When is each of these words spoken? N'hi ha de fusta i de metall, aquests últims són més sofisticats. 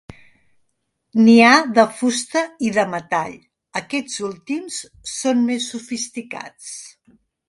N'hi 1.25 1.35
ha 1.47 1.57
de 1.73 1.83
fusta 1.99 2.41
i 2.69 2.71
de 2.77 2.85
metall, 2.93 3.35
aquests 3.81 4.17
últims 4.29 4.79
són 5.17 5.45
més 5.51 5.69
sofisticats. 5.75 6.73